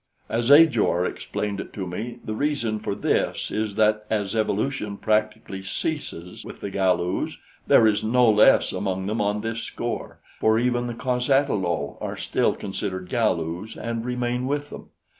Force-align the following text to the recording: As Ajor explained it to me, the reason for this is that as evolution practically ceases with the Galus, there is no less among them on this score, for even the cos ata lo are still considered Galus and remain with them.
As 0.29 0.49
Ajor 0.49 1.05
explained 1.05 1.59
it 1.59 1.73
to 1.73 1.85
me, 1.85 2.17
the 2.25 2.33
reason 2.33 2.79
for 2.79 2.95
this 2.95 3.51
is 3.51 3.75
that 3.75 4.07
as 4.09 4.35
evolution 4.35 4.97
practically 4.97 5.61
ceases 5.61 6.43
with 6.43 6.59
the 6.59 6.71
Galus, 6.71 7.37
there 7.67 7.85
is 7.85 8.03
no 8.03 8.27
less 8.27 8.73
among 8.73 9.05
them 9.05 9.21
on 9.21 9.41
this 9.41 9.61
score, 9.61 10.19
for 10.39 10.57
even 10.57 10.87
the 10.87 10.95
cos 10.95 11.29
ata 11.29 11.53
lo 11.53 11.99
are 12.01 12.17
still 12.17 12.55
considered 12.55 13.09
Galus 13.11 13.77
and 13.77 14.03
remain 14.03 14.47
with 14.47 14.71
them. 14.71 14.89